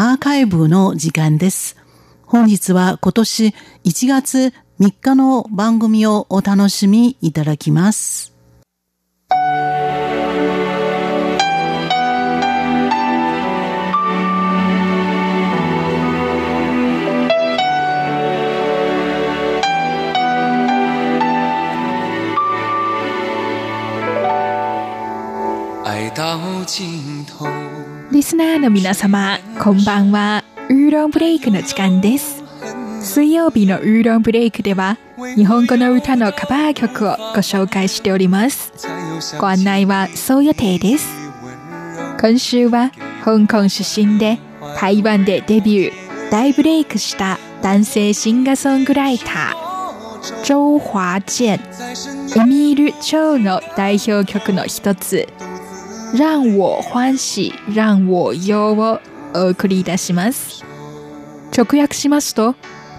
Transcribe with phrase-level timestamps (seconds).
[0.00, 1.76] アーカイブの時間です。
[2.24, 3.46] 本日は今年
[3.82, 8.32] 1月3日の番組をお楽しみいただきます。
[28.10, 30.42] リスナーの皆様、こんばんは。
[30.68, 32.42] ウーロンブレイクの時間です。
[33.00, 34.98] 水曜日のウーロンブレイクでは、
[35.36, 38.72] 日本語の歌のカバー曲をご紹介しております。
[39.38, 41.08] ご案内はそう予定です。
[42.20, 42.90] 今週は、
[43.24, 44.40] 香港出身で、
[44.80, 51.60] 台湾でデビュー、大ブレイクした男性シンガーソングライター、周華健、
[52.36, 55.28] エミール・チョウの代表曲の一つ、
[56.14, 59.00] 让我欢喜让我忧を
[59.34, 60.64] お送りいたします。
[61.56, 62.54] 直訳しますと、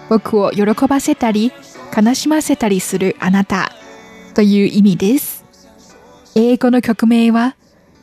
[0.08, 1.52] 僕を喜ばせたり、
[1.96, 3.72] 悲しませたりするあなた
[4.34, 5.44] という意味です。
[6.36, 7.56] 英語の曲名は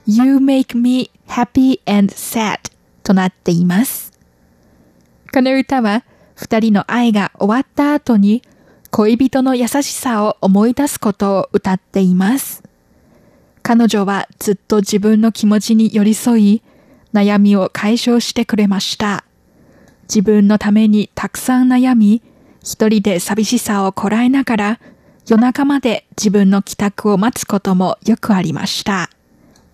[0.06, 2.60] You Make Me Happy and Sad
[3.04, 4.12] となっています。
[5.34, 6.04] この歌は
[6.36, 8.42] 二人の愛が終わった後に
[8.92, 12.67] 恋人の優しさを思い出すことを歌っています。
[13.68, 16.62] 彼女はずっと自分の気持ちに寄り添い、
[17.14, 19.26] 悩みを解消してくれました。
[20.04, 22.22] 自分のためにたくさん悩み、
[22.64, 24.80] 一人で寂しさをこらえながら、
[25.28, 29.10] 夜中まで自分の帰宅を待つこともよくありました。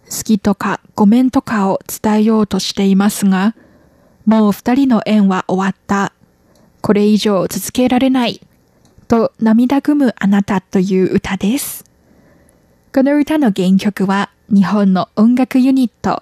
[0.09, 3.55] 好きとかごめんとかを伝えようとしていますが、
[4.25, 6.13] もう二人の縁は終わった。
[6.81, 8.41] これ以上続けられない。
[9.07, 11.82] と涙ぐむあなたという歌です。
[12.93, 16.21] この歌の原曲は日本の音楽ユニット、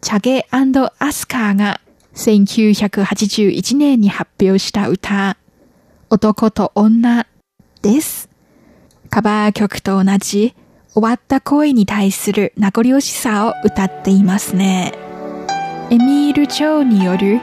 [0.00, 1.80] チャゲアスカーが
[2.16, 5.36] 1981年に発表した歌、
[6.10, 7.28] 男と女
[7.82, 8.28] です。
[9.10, 10.56] カバー曲と同じ
[10.92, 14.94] 終わった恋に対する名残惜しさを歌っていますね。
[15.90, 17.38] エミール・チョウによる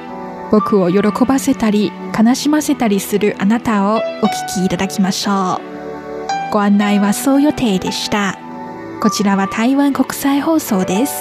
[0.52, 5.62] 僕を喜ばせたり悲しませたりするあなたをお聴きいただきましょ
[6.50, 6.52] う。
[6.52, 8.49] ご案内はそう予定でした。
[9.02, 11.14] こちらは台湾国際放送です。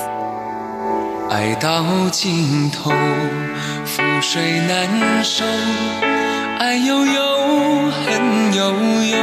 [1.30, 2.90] 爱到尽头，
[3.86, 5.44] 覆水难收，
[6.58, 8.72] 爱悠悠，恨悠
[9.04, 9.16] 悠，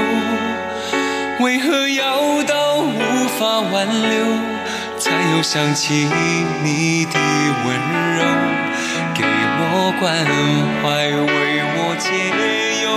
[1.42, 4.26] 为何要到无法挽留，
[4.98, 6.08] 才又想起
[6.64, 7.20] 你的
[7.66, 7.76] 温
[8.16, 8.24] 柔，
[9.14, 9.26] 给
[9.60, 10.26] 我关
[10.82, 12.08] 怀，为我解
[12.86, 12.88] 忧，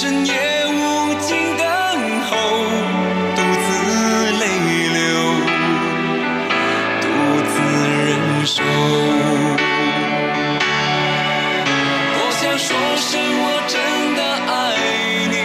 [0.00, 1.66] 深夜无尽等
[2.22, 2.32] 候，
[3.36, 3.68] 独自
[4.40, 4.42] 泪
[4.94, 4.98] 流，
[7.02, 7.04] 独
[7.44, 7.52] 自
[8.06, 8.08] 忍
[8.46, 8.64] 受。
[12.14, 12.66] 多想说
[12.96, 13.76] 声我真
[14.16, 14.50] 的爱
[15.28, 15.36] 你，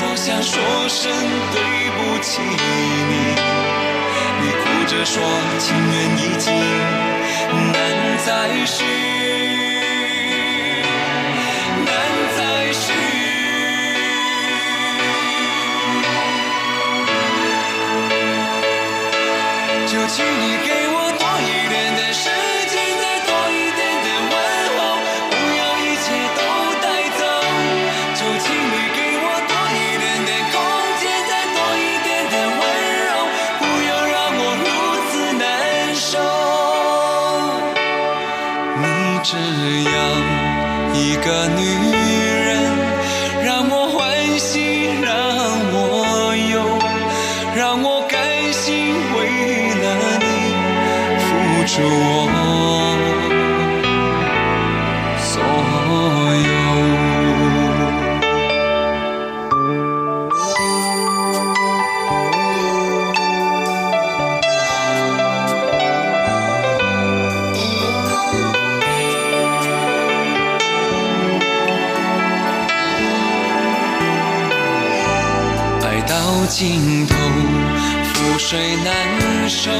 [0.00, 0.56] 多想说
[0.88, 1.12] 声
[1.52, 1.56] 对
[1.92, 3.12] 不起你。
[4.40, 5.20] 你哭着说
[5.58, 6.48] 情缘已尽，
[7.74, 7.76] 难
[8.24, 8.26] 再
[8.64, 9.67] 续。
[39.30, 39.92] 这样
[40.94, 41.60] 一个女
[42.46, 42.48] 人，
[43.44, 43.98] 让我欢
[44.38, 45.12] 喜，让
[45.70, 46.56] 我忧，
[47.54, 48.18] 让我甘
[48.54, 49.18] 心为。
[49.80, 49.84] 了
[50.18, 50.24] 你
[51.20, 51.28] 付
[51.66, 52.26] 出我
[76.58, 77.14] 尽头，
[78.02, 79.70] 覆水难收。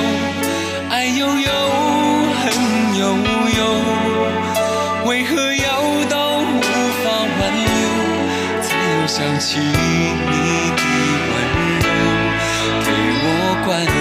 [0.88, 1.50] 爱悠悠，
[2.38, 2.44] 恨
[2.96, 3.02] 悠
[3.58, 3.60] 悠，
[5.04, 5.66] 为何要
[6.08, 6.62] 到无
[7.02, 7.10] 法
[7.40, 7.66] 挽留，
[8.62, 10.36] 才又想起你
[10.76, 10.82] 的
[11.34, 11.36] 温
[11.82, 11.88] 柔，
[12.86, 12.88] 给
[13.25, 13.26] 我
[13.66, 13.98] 关。